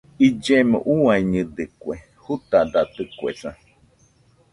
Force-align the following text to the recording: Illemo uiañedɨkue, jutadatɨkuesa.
Illemo 0.27 0.77
uiañedɨkue, 0.93 1.95
jutadatɨkuesa. 2.23 3.51